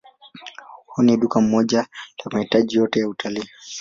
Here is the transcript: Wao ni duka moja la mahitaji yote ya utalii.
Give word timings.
Wao 0.87 1.03
ni 1.05 1.17
duka 1.17 1.41
moja 1.41 1.77
la 2.17 2.31
mahitaji 2.31 2.77
yote 2.77 2.99
ya 2.99 3.09
utalii. 3.09 3.49